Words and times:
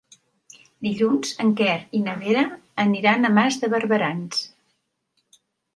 Dilluns 0.87 1.33
en 1.43 1.51
Quer 1.61 1.75
i 1.99 2.03
na 2.07 2.17
Vera 2.23 2.47
aniran 2.87 3.29
a 3.31 3.35
Mas 3.39 3.61
de 3.65 3.73
Barberans. 3.77 4.43